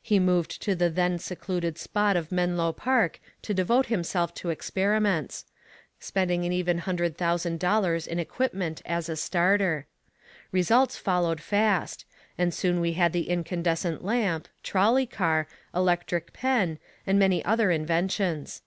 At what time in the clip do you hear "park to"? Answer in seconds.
2.72-3.52